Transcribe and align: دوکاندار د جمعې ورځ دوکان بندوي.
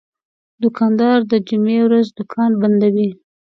دوکاندار 0.63 1.17
د 1.31 1.33
جمعې 1.47 1.79
ورځ 1.87 2.07
دوکان 2.17 2.51
بندوي. 2.61 3.09